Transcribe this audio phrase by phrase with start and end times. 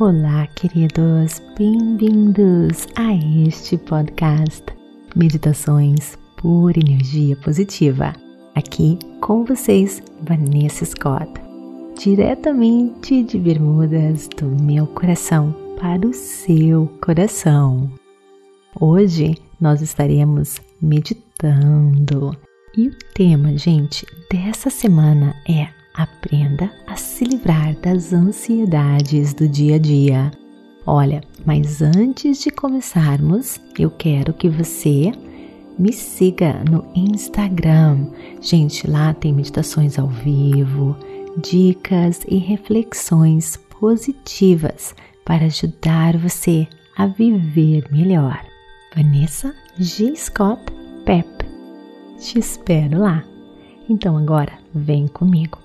[0.00, 3.14] Olá, queridos, bem-vindos a
[3.48, 4.64] este podcast
[5.14, 8.12] Meditações por Energia Positiva.
[8.56, 11.30] Aqui com vocês, Vanessa Scott,
[11.96, 17.88] diretamente de Bermudas do meu coração para o seu coração.
[18.80, 22.36] Hoje nós estaremos meditando
[22.76, 26.68] e o tema, gente, dessa semana é Aprenda
[27.44, 30.30] livrar das ansiedades do dia a dia.
[30.86, 35.12] Olha, mas antes de começarmos, eu quero que você
[35.78, 38.06] me siga no Instagram.
[38.40, 40.96] Gente, lá tem meditações ao vivo,
[41.36, 46.66] dicas e reflexões positivas para ajudar você
[46.96, 48.42] a viver melhor.
[48.96, 50.16] Vanessa G.
[50.16, 50.62] Scott
[51.04, 51.28] Pep.
[52.18, 53.22] Te espero lá.
[53.88, 55.63] Então agora vem comigo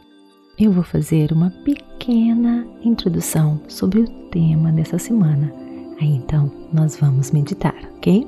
[0.59, 5.53] eu vou fazer uma pequena introdução sobre o tema dessa semana.
[6.01, 8.27] Aí então nós vamos meditar, ok?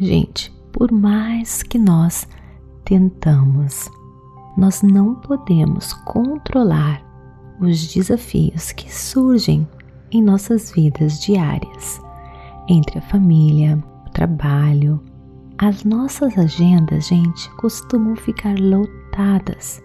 [0.00, 2.26] Gente, por mais que nós
[2.84, 3.88] tentamos,
[4.56, 7.00] nós não podemos controlar
[7.60, 9.68] os desafios que surgem
[10.10, 12.00] em nossas vidas diárias,
[12.68, 15.00] entre a família, o trabalho.
[15.56, 19.80] As nossas agendas, gente, costumam ficar lotadas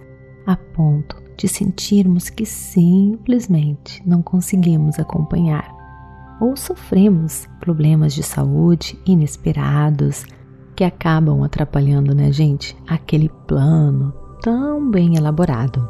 [0.49, 5.71] a ponto de sentirmos que simplesmente não conseguimos acompanhar
[6.41, 10.25] ou sofremos problemas de saúde inesperados
[10.75, 15.87] que acabam atrapalhando, né, gente, aquele plano tão bem elaborado.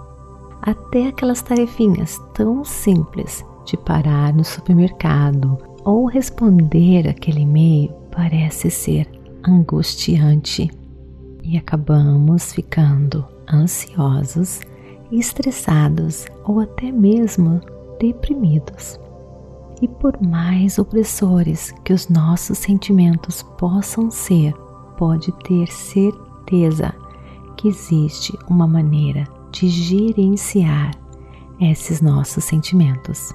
[0.62, 9.10] Até aquelas tarefinhas tão simples de parar no supermercado ou responder aquele e-mail parece ser
[9.48, 10.70] angustiante
[11.44, 14.60] e acabamos ficando ansiosos,
[15.12, 17.60] estressados ou até mesmo
[18.00, 19.00] deprimidos.
[19.82, 24.54] E por mais opressores que os nossos sentimentos possam ser,
[24.98, 26.94] pode ter certeza
[27.58, 30.92] que existe uma maneira de gerenciar
[31.60, 33.34] esses nossos sentimentos.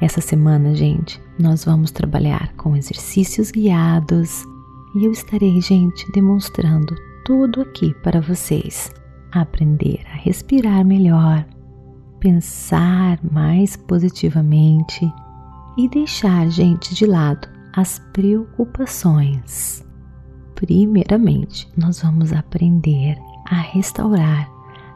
[0.00, 4.44] Essa semana, gente, nós vamos trabalhar com exercícios guiados
[4.94, 8.90] e eu estarei, gente, demonstrando tudo aqui para vocês
[9.32, 11.44] aprender a respirar melhor,
[12.20, 15.12] pensar mais positivamente
[15.76, 19.86] e deixar, gente, de lado as preocupações.
[20.54, 23.18] Primeiramente, nós vamos aprender
[23.50, 24.50] a restaurar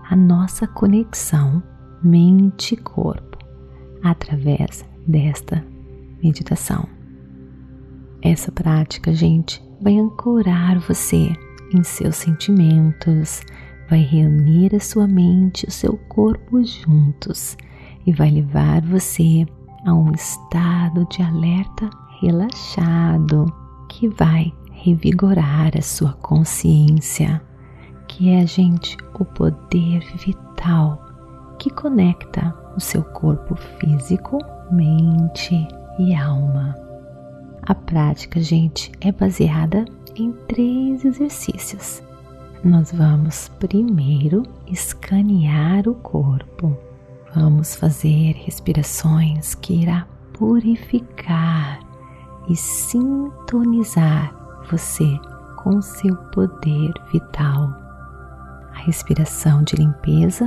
[0.09, 1.63] a nossa conexão
[2.03, 3.39] mente-corpo
[4.03, 5.65] através desta
[6.23, 6.89] meditação.
[8.23, 11.31] Essa prática, gente, vai ancorar você
[11.75, 13.43] em seus sentimentos,
[13.91, 17.59] vai reunir a sua mente e o seu corpo juntos
[18.07, 19.45] e vai levar você
[19.85, 21.91] a um estado de alerta
[22.21, 23.53] relaxado
[23.89, 27.43] que vai revigorar a sua consciência,
[28.07, 31.05] que é, gente, o poder vital
[31.59, 34.39] que conecta o seu corpo físico,
[34.71, 35.67] mente
[35.99, 36.77] e alma.
[37.63, 39.85] A prática, gente, é baseada
[40.17, 42.03] em três exercícios
[42.65, 46.77] nós vamos primeiro escanear o corpo.
[47.35, 51.81] Vamos fazer respirações que irá purificar
[52.49, 54.35] e sintonizar
[54.71, 55.19] você
[55.63, 57.71] com seu poder vital.
[58.75, 60.47] A respiração de limpeza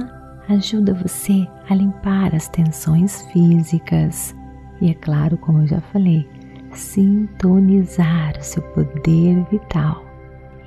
[0.49, 4.35] ajuda você a limpar as tensões físicas
[4.81, 6.27] e, é claro, como eu já falei,
[6.73, 10.03] sintonizar o seu poder vital.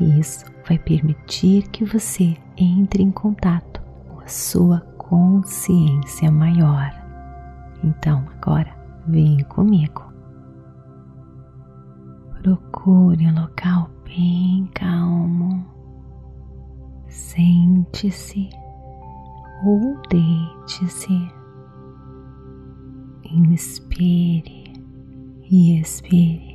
[0.00, 6.92] Isso vai permitir que você entre em contato com a sua consciência maior.
[7.84, 8.74] Então, agora
[9.06, 10.04] vem comigo.
[12.42, 15.64] Procure um local bem calmo.
[17.08, 18.50] Sente-se
[19.64, 21.30] ou deite-se.
[23.24, 24.72] Inspire
[25.50, 26.45] e expire.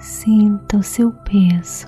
[0.00, 1.86] Sinta o seu peso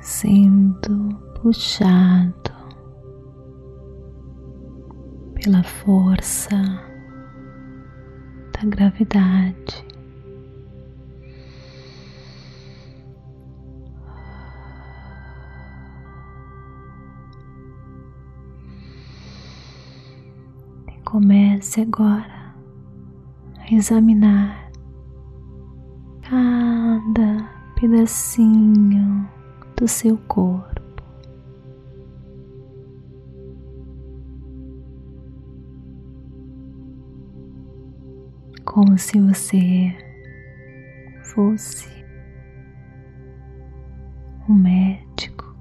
[0.00, 1.08] sendo
[1.42, 2.52] puxado
[5.34, 6.56] pela força
[8.52, 9.84] da gravidade.
[21.04, 22.54] Comece agora
[23.58, 24.65] a examinar
[27.86, 29.28] pedacinho
[29.76, 30.82] do seu corpo.
[38.64, 39.96] Como se você
[41.32, 41.88] fosse
[44.48, 45.54] um médico.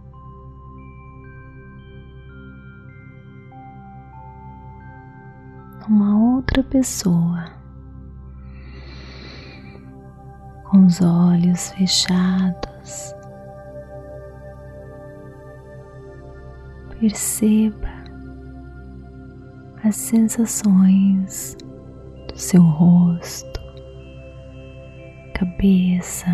[5.88, 7.55] Uma outra pessoa
[10.70, 13.14] com os olhos fechados.
[17.00, 17.90] Perceba
[19.84, 21.56] as sensações
[22.28, 23.60] do seu rosto,
[25.36, 26.26] cabeça.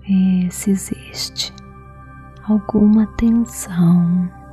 [0.00, 1.52] Vê se existe
[2.48, 4.45] alguma tensão.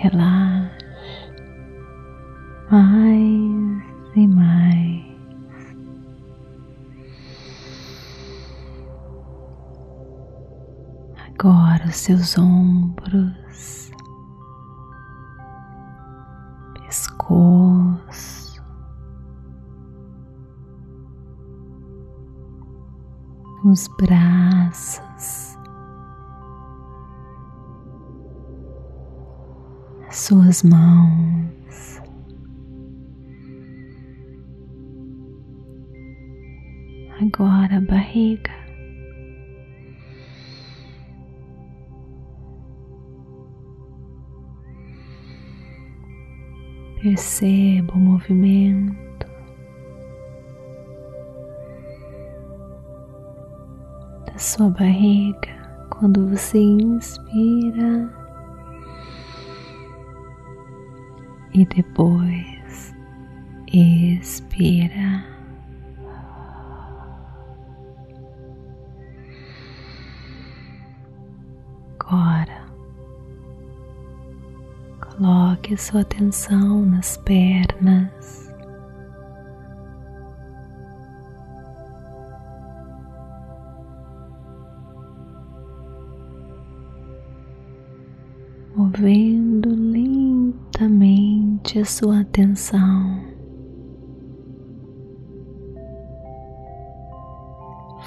[0.00, 0.78] Relaxe
[2.70, 3.82] mais
[4.14, 5.04] e mais.
[11.26, 13.90] Agora os seus ombros,
[16.74, 18.62] pescoço,
[23.64, 24.37] os braços,
[30.10, 32.00] suas mãos.
[37.20, 38.56] Agora a barriga.
[47.02, 49.26] Perceba o movimento
[54.26, 58.27] da sua barriga quando você inspira
[61.58, 62.94] e depois
[63.72, 65.24] expira.
[71.98, 72.58] Agora
[75.18, 78.48] Coloque sua atenção nas pernas.
[88.76, 91.17] Movendo lentamente
[91.76, 93.20] a sua atenção,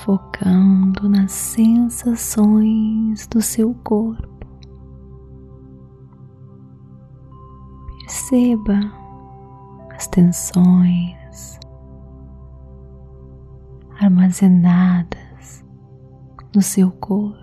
[0.04, 4.48] focando nas sensações do seu corpo.
[8.00, 8.80] Perceba
[9.96, 11.60] as tensões
[14.00, 15.64] armazenadas
[16.56, 17.41] no seu corpo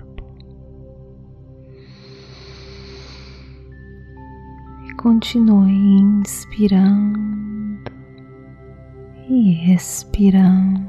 [4.98, 7.92] continue inspirando
[9.28, 10.88] e expirando.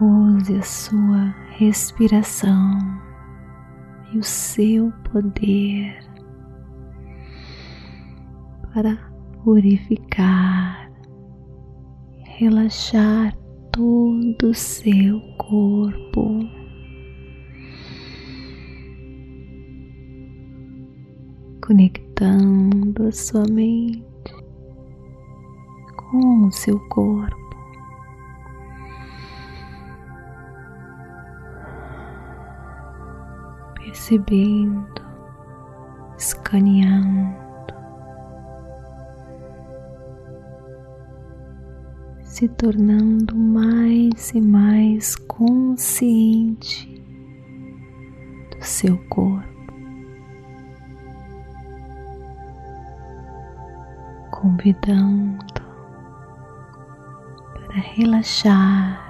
[0.00, 2.78] Use a sua respiração
[4.12, 5.98] e o seu poder
[8.72, 8.96] para
[9.42, 10.92] purificar,
[12.24, 13.36] relaxar
[13.72, 16.57] todo o seu corpo.
[21.68, 24.02] Conectando a sua mente
[25.98, 27.36] com o seu corpo.
[33.74, 35.02] percebendo,
[36.16, 37.36] escaneando,
[42.22, 47.04] se tornando mais e mais consciente
[48.56, 49.57] do seu corpo.
[54.58, 55.38] Convidando
[57.54, 59.07] para relaxar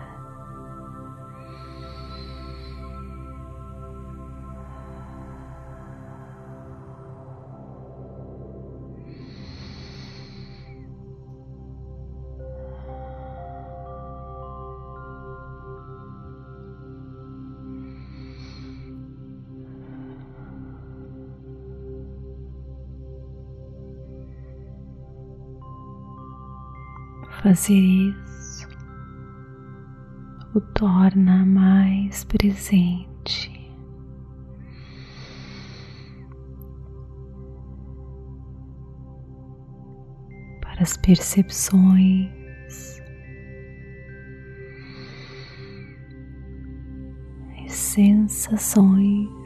[27.42, 28.68] Fazer isso
[30.54, 33.58] o torna mais presente.
[40.78, 42.30] para as percepções,
[47.66, 49.37] as sensações.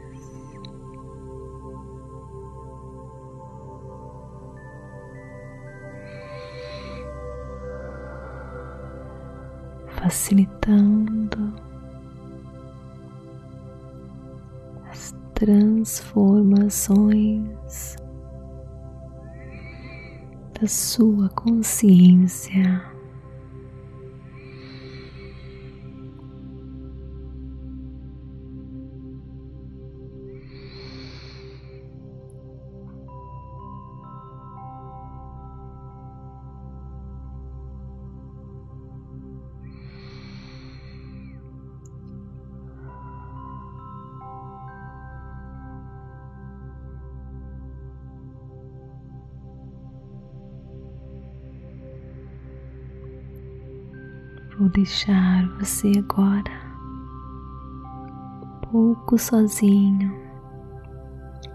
[10.03, 11.55] Facilitando
[14.91, 17.95] as transformações
[20.59, 22.92] da sua consciência.
[54.63, 56.49] Vou deixar você agora
[58.41, 60.09] um pouco sozinho,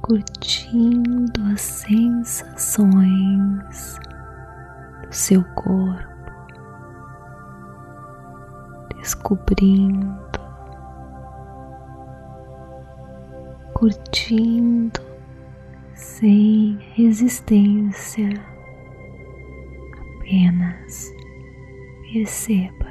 [0.03, 2.87] curtindo as sensações
[5.07, 6.31] do seu corpo,
[8.99, 10.29] descobrindo,
[13.73, 15.01] curtindo
[15.95, 18.29] sem resistência,
[20.19, 21.11] apenas
[22.13, 22.88] perceba.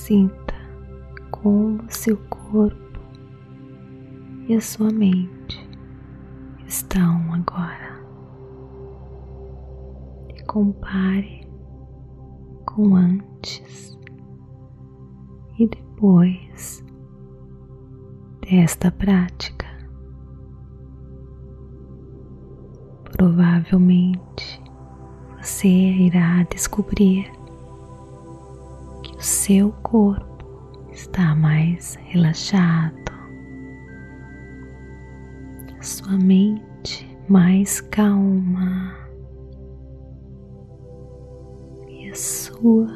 [0.00, 0.54] Sinta
[1.30, 2.98] como seu corpo
[4.48, 5.68] e a sua mente
[6.66, 8.00] estão agora.
[10.30, 11.46] E compare
[12.64, 13.96] com antes
[15.58, 16.82] e depois
[18.40, 19.66] desta prática.
[23.12, 24.62] Provavelmente
[25.38, 27.39] você irá descobrir
[29.20, 33.12] o seu corpo está mais relaxado,
[35.78, 38.96] sua mente mais calma
[41.86, 42.88] e a sua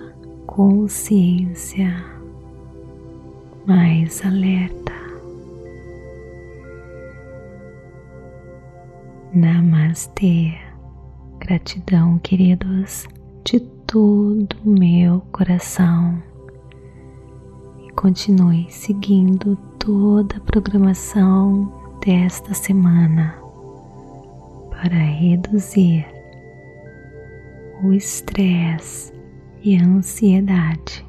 [0.47, 1.95] consciência
[3.67, 4.95] mais alerta.
[9.35, 10.55] Namastê.
[11.39, 13.07] Gratidão, queridos,
[13.45, 13.61] de
[13.95, 16.21] todo o meu coração.
[17.87, 21.73] E continue seguindo toda a programação
[22.05, 23.37] desta semana
[24.73, 26.05] para reduzir
[27.85, 29.13] o estresse
[29.63, 31.07] e a ansiedade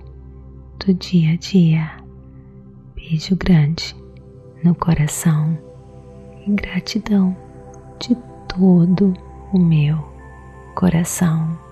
[0.86, 1.92] do dia a dia.
[2.94, 3.96] Beijo grande
[4.64, 5.58] no coração
[6.46, 7.36] e gratidão
[8.00, 8.16] de
[8.48, 9.12] todo
[9.52, 9.98] o meu
[10.76, 11.65] coração.